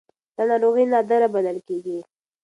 دا 0.35 0.43
ناروغي 0.49 0.85
نادره 0.91 1.27
بلل 1.33 1.57
کېږي. 1.67 1.99